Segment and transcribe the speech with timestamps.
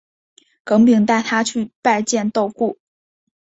[0.63, 2.79] 耿秉带他去拜见窦固。